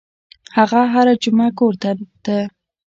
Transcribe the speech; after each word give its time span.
هغه 0.57 0.81
هره 0.93 1.13
جمعه 1.23 1.49
کور 1.59 1.73
ته 1.81 1.89
ته. 2.25 2.37